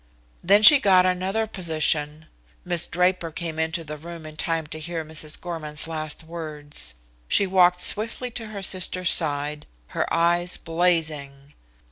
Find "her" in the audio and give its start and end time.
8.47-8.63, 9.89-10.11